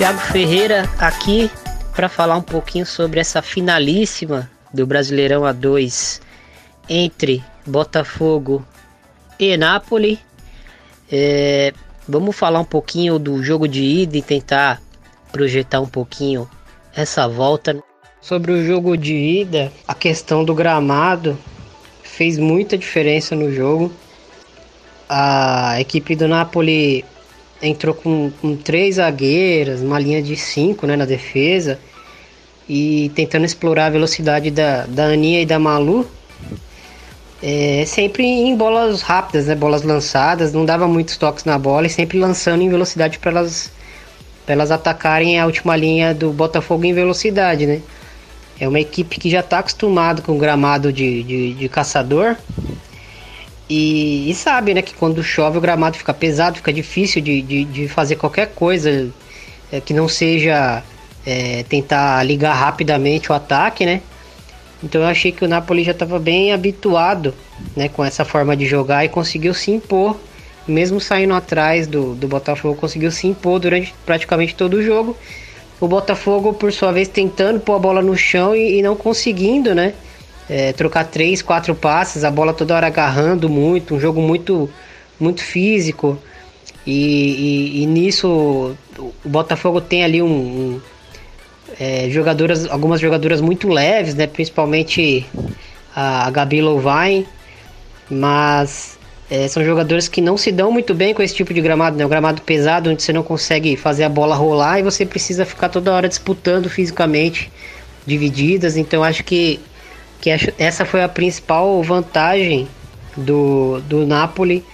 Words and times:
Tiago 0.00 0.18
Ferreira 0.18 0.88
aqui 0.98 1.50
para 1.94 2.08
falar 2.08 2.34
um 2.34 2.42
pouquinho 2.42 2.86
sobre 2.86 3.20
essa 3.20 3.42
finalíssima 3.42 4.50
do 4.72 4.86
Brasileirão 4.86 5.42
A2 5.42 6.22
entre 6.88 7.44
Botafogo 7.66 8.64
e 9.38 9.54
Nápoles. 9.58 10.18
É, 11.12 11.74
vamos 12.08 12.34
falar 12.34 12.60
um 12.60 12.64
pouquinho 12.64 13.18
do 13.18 13.42
jogo 13.42 13.68
de 13.68 13.82
ida 13.82 14.16
e 14.16 14.22
tentar 14.22 14.80
projetar 15.30 15.82
um 15.82 15.88
pouquinho 15.88 16.48
essa 16.96 17.28
volta. 17.28 17.76
Sobre 18.22 18.52
o 18.52 18.64
jogo 18.64 18.96
de 18.96 19.14
ida, 19.14 19.70
a 19.86 19.92
questão 19.92 20.46
do 20.46 20.54
gramado 20.54 21.38
fez 22.02 22.38
muita 22.38 22.78
diferença 22.78 23.36
no 23.36 23.52
jogo. 23.52 23.92
A 25.06 25.78
equipe 25.78 26.16
do 26.16 26.26
Napoli 26.26 27.04
entrou 27.62 27.94
com, 27.94 28.30
com 28.40 28.56
três 28.56 28.96
zagueiras, 28.96 29.80
uma 29.80 29.98
linha 29.98 30.22
de 30.22 30.36
cinco 30.36 30.86
né, 30.86 30.96
na 30.96 31.04
defesa 31.04 31.78
e 32.68 33.10
tentando 33.14 33.44
explorar 33.44 33.86
a 33.86 33.90
velocidade 33.90 34.50
da, 34.50 34.86
da 34.86 35.06
Aninha 35.06 35.42
e 35.42 35.46
da 35.46 35.58
Malu. 35.58 36.08
É, 37.42 37.84
sempre 37.86 38.24
em 38.24 38.54
bolas 38.54 39.00
rápidas, 39.00 39.46
né, 39.46 39.54
bolas 39.54 39.82
lançadas, 39.82 40.52
não 40.52 40.64
dava 40.64 40.86
muitos 40.86 41.16
toques 41.16 41.44
na 41.44 41.58
bola 41.58 41.86
e 41.86 41.90
sempre 41.90 42.18
lançando 42.18 42.62
em 42.62 42.68
velocidade 42.68 43.18
para 43.18 43.30
elas, 43.30 43.72
elas 44.46 44.70
atacarem 44.70 45.38
a 45.40 45.46
última 45.46 45.74
linha 45.74 46.14
do 46.14 46.30
Botafogo 46.32 46.84
em 46.84 46.92
velocidade. 46.92 47.66
Né? 47.66 47.80
É 48.58 48.68
uma 48.68 48.78
equipe 48.78 49.18
que 49.18 49.30
já 49.30 49.40
está 49.40 49.58
acostumada 49.60 50.20
com 50.22 50.36
gramado 50.38 50.92
de, 50.92 51.22
de, 51.22 51.54
de 51.54 51.68
caçador 51.68 52.36
e, 53.70 54.28
e, 54.28 54.34
sabe, 54.34 54.74
né, 54.74 54.82
que 54.82 54.92
quando 54.92 55.22
chove 55.22 55.56
o 55.56 55.60
gramado 55.60 55.96
fica 55.96 56.12
pesado, 56.12 56.56
fica 56.56 56.72
difícil 56.72 57.22
de, 57.22 57.40
de, 57.40 57.64
de 57.64 57.86
fazer 57.86 58.16
qualquer 58.16 58.48
coisa 58.48 59.08
é, 59.70 59.80
que 59.80 59.94
não 59.94 60.08
seja 60.08 60.82
é, 61.24 61.62
tentar 61.68 62.20
ligar 62.24 62.52
rapidamente 62.52 63.30
o 63.30 63.34
ataque, 63.34 63.86
né? 63.86 64.02
Então 64.82 65.02
eu 65.02 65.06
achei 65.06 65.30
que 65.30 65.44
o 65.44 65.48
Napoli 65.48 65.84
já 65.84 65.92
estava 65.92 66.18
bem 66.18 66.52
habituado 66.52 67.32
né, 67.76 67.88
com 67.88 68.04
essa 68.04 68.24
forma 68.24 68.56
de 68.56 68.66
jogar 68.66 69.04
e 69.04 69.08
conseguiu 69.08 69.54
se 69.54 69.70
impor, 69.70 70.16
mesmo 70.66 71.00
saindo 71.00 71.34
atrás 71.34 71.86
do, 71.86 72.16
do 72.16 72.26
Botafogo, 72.26 72.74
conseguiu 72.74 73.12
se 73.12 73.28
impor 73.28 73.60
durante 73.60 73.94
praticamente 74.04 74.52
todo 74.52 74.74
o 74.74 74.82
jogo. 74.82 75.16
O 75.80 75.86
Botafogo, 75.86 76.54
por 76.54 76.72
sua 76.72 76.90
vez, 76.90 77.06
tentando 77.06 77.60
pôr 77.60 77.76
a 77.76 77.78
bola 77.78 78.02
no 78.02 78.16
chão 78.16 78.52
e, 78.56 78.78
e 78.78 78.82
não 78.82 78.96
conseguindo, 78.96 79.76
né? 79.76 79.94
É, 80.50 80.72
trocar 80.72 81.04
três, 81.04 81.40
quatro 81.40 81.76
passes, 81.76 82.24
a 82.24 82.30
bola 82.30 82.52
toda 82.52 82.74
hora 82.74 82.88
agarrando 82.88 83.48
muito, 83.48 83.94
um 83.94 84.00
jogo 84.00 84.20
muito, 84.20 84.68
muito 85.18 85.44
físico. 85.44 86.18
E, 86.84 87.76
e, 87.78 87.82
e 87.82 87.86
nisso 87.86 88.74
o 88.98 89.28
Botafogo 89.28 89.80
tem 89.80 90.02
ali 90.02 90.20
um, 90.20 90.26
um 90.26 90.80
é, 91.78 92.10
jogadoras, 92.10 92.68
algumas 92.68 93.00
jogadoras 93.00 93.40
muito 93.40 93.68
leves, 93.68 94.16
né? 94.16 94.26
Principalmente 94.26 95.24
a, 95.94 96.26
a 96.26 96.30
Gabi 96.32 96.60
Louvain, 96.60 97.24
mas 98.10 98.98
é, 99.30 99.46
são 99.46 99.64
jogadores 99.64 100.08
que 100.08 100.20
não 100.20 100.36
se 100.36 100.50
dão 100.50 100.72
muito 100.72 100.94
bem 100.94 101.14
com 101.14 101.22
esse 101.22 101.34
tipo 101.34 101.54
de 101.54 101.60
gramado, 101.60 101.96
né? 101.96 102.04
Um 102.04 102.08
gramado 102.08 102.42
pesado 102.42 102.90
onde 102.90 103.04
você 103.04 103.12
não 103.12 103.22
consegue 103.22 103.76
fazer 103.76 104.02
a 104.02 104.08
bola 104.08 104.34
rolar 104.34 104.80
e 104.80 104.82
você 104.82 105.06
precisa 105.06 105.44
ficar 105.44 105.68
toda 105.68 105.92
hora 105.92 106.08
disputando 106.08 106.68
fisicamente 106.68 107.52
divididas. 108.04 108.76
Então 108.76 109.04
acho 109.04 109.22
que 109.22 109.60
que 110.20 110.30
essa 110.58 110.84
foi 110.84 111.02
a 111.02 111.08
principal 111.08 111.82
vantagem 111.82 112.68
do, 113.16 113.80
do 113.82 114.06
Napoli 114.06 114.64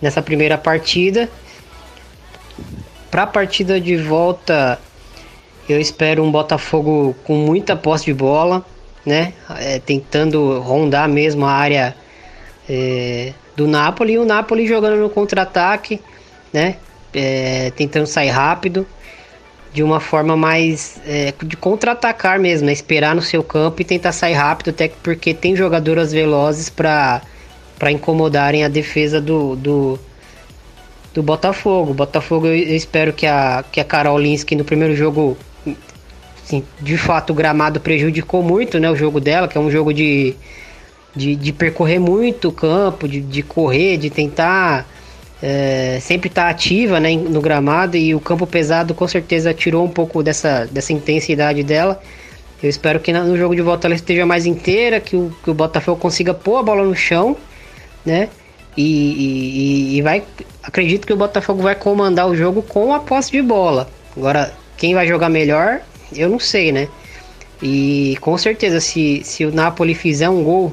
nessa 0.00 0.22
primeira 0.22 0.56
partida. 0.56 1.28
Para 3.10 3.24
a 3.24 3.26
partida 3.26 3.80
de 3.80 3.96
volta, 3.96 4.78
eu 5.68 5.80
espero 5.80 6.22
um 6.22 6.30
Botafogo 6.30 7.14
com 7.24 7.36
muita 7.36 7.76
posse 7.76 8.06
de 8.06 8.14
bola, 8.14 8.64
né? 9.04 9.34
É, 9.58 9.78
tentando 9.78 10.58
rondar 10.60 11.08
mesmo 11.08 11.44
a 11.44 11.52
área 11.52 11.94
é, 12.68 13.32
do 13.54 13.66
Napoli 13.66 14.14
e 14.14 14.18
o 14.18 14.24
Napoli 14.24 14.66
jogando 14.66 14.96
no 14.96 15.10
contra-ataque, 15.10 16.00
né? 16.52 16.76
É, 17.12 17.70
tentando 17.76 18.06
sair 18.06 18.30
rápido 18.30 18.86
de 19.74 19.82
uma 19.82 19.98
forma 19.98 20.36
mais 20.36 21.00
é, 21.04 21.34
de 21.42 21.56
contra-atacar 21.56 22.38
mesmo, 22.38 22.66
né? 22.66 22.72
esperar 22.72 23.12
no 23.12 23.20
seu 23.20 23.42
campo 23.42 23.82
e 23.82 23.84
tentar 23.84 24.12
sair 24.12 24.34
rápido, 24.34 24.70
até 24.70 24.86
porque 25.02 25.34
tem 25.34 25.56
jogadoras 25.56 26.12
velozes 26.12 26.70
para 26.70 27.20
incomodarem 27.90 28.62
a 28.62 28.68
defesa 28.68 29.20
do, 29.20 29.56
do, 29.56 29.98
do 31.12 31.24
Botafogo. 31.24 31.92
Botafogo 31.92 32.46
eu, 32.46 32.54
eu, 32.54 32.76
espero 32.76 33.12
que 33.12 33.26
a, 33.26 33.64
que 33.70 33.80
a 33.80 33.84
Carol 33.84 34.16
Linsky 34.16 34.54
no 34.54 34.64
primeiro 34.64 34.94
jogo, 34.94 35.36
assim, 36.44 36.62
de 36.80 36.96
fato 36.96 37.30
o 37.30 37.34
gramado 37.34 37.80
prejudicou 37.80 38.44
muito 38.44 38.78
né, 38.78 38.88
o 38.88 38.94
jogo 38.94 39.18
dela, 39.18 39.48
que 39.48 39.58
é 39.58 39.60
um 39.60 39.72
jogo 39.72 39.92
de, 39.92 40.36
de, 41.16 41.34
de 41.34 41.52
percorrer 41.52 41.98
muito 41.98 42.46
o 42.46 42.52
campo, 42.52 43.08
de, 43.08 43.20
de 43.20 43.42
correr, 43.42 43.96
de 43.96 44.08
tentar 44.08 44.86
é, 45.46 45.98
sempre 46.00 46.28
está 46.28 46.48
ativa 46.48 46.98
né, 46.98 47.14
no 47.14 47.38
gramado 47.42 47.98
e 47.98 48.14
o 48.14 48.20
campo 48.20 48.46
pesado 48.46 48.94
com 48.94 49.06
certeza 49.06 49.52
tirou 49.52 49.84
um 49.84 49.90
pouco 49.90 50.22
dessa, 50.22 50.64
dessa 50.64 50.90
intensidade 50.90 51.62
dela. 51.62 52.00
Eu 52.62 52.70
espero 52.70 52.98
que 52.98 53.12
no 53.12 53.36
jogo 53.36 53.54
de 53.54 53.60
volta 53.60 53.86
ela 53.86 53.94
esteja 53.94 54.24
mais 54.24 54.46
inteira, 54.46 55.00
que 55.00 55.14
o, 55.14 55.30
que 55.44 55.50
o 55.50 55.54
Botafogo 55.54 56.00
consiga 56.00 56.32
pôr 56.32 56.56
a 56.56 56.62
bola 56.62 56.82
no 56.82 56.96
chão, 56.96 57.36
né? 58.06 58.30
E, 58.74 58.84
e, 58.84 59.98
e 59.98 60.02
vai. 60.02 60.22
Acredito 60.62 61.06
que 61.06 61.12
o 61.12 61.16
Botafogo 61.16 61.62
vai 61.62 61.74
comandar 61.74 62.26
o 62.26 62.34
jogo 62.34 62.62
com 62.62 62.94
a 62.94 63.00
posse 63.00 63.30
de 63.30 63.42
bola. 63.42 63.86
Agora, 64.16 64.50
quem 64.78 64.94
vai 64.94 65.06
jogar 65.06 65.28
melhor, 65.28 65.82
eu 66.16 66.30
não 66.30 66.40
sei, 66.40 66.72
né? 66.72 66.88
E 67.62 68.16
com 68.22 68.38
certeza, 68.38 68.80
se, 68.80 69.20
se 69.24 69.44
o 69.44 69.52
Napoli 69.52 69.94
fizer 69.94 70.30
um 70.30 70.42
gol 70.42 70.72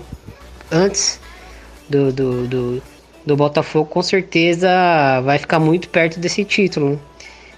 antes 0.72 1.20
do, 1.90 2.10
do, 2.14 2.48
do, 2.48 2.84
do 3.26 3.36
Botafogo, 3.36 3.90
com 3.90 4.02
certeza 4.02 4.70
vai 5.24 5.38
ficar 5.38 5.60
muito 5.60 5.90
perto 5.90 6.20
desse 6.20 6.44
título. 6.44 6.92
Né? 6.92 7.00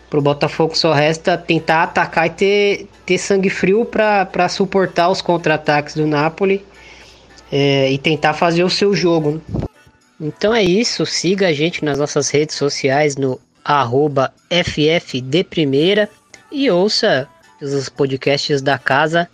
Pro 0.09 0.22
Botafogo 0.22 0.75
só 0.75 0.94
resta 0.94 1.38
tentar 1.38 1.84
atacar 1.84 2.28
e 2.28 2.29
ter, 2.29 2.88
ter 3.06 3.18
sangue 3.18 3.50
frio 3.50 3.85
para 3.85 4.50
suportar 4.50 5.09
os 5.09 5.22
contra-ataques 5.22 5.96
do 5.96 6.06
Napoli 6.06 6.63
é, 7.51 7.91
e 7.91 7.97
tentar 7.97 8.34
fazer 8.34 8.63
o 8.63 8.69
seu 8.69 8.94
jogo. 8.94 9.31
Né? 9.31 9.66
Então 10.22 10.53
é 10.53 10.63
isso, 10.63 11.06
siga 11.06 11.47
a 11.47 11.53
gente 11.53 11.84
nas 11.84 11.97
nossas 11.97 12.30
redes 12.30 12.56
sociais 12.56 13.16
no 13.16 13.40
arroba 13.63 14.34
FFDprimeira 14.50 16.09
e 16.51 16.69
ouça 16.69 17.28
os 17.62 17.90
podcasts 17.90 18.62
da 18.62 18.78
casa. 18.78 19.28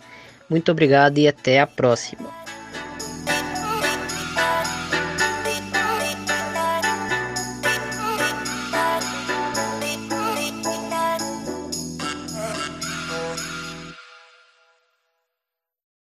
Muito 0.48 0.72
obrigado 0.72 1.18
e 1.18 1.28
até 1.28 1.60
a 1.60 1.66
próxima. 1.66 2.39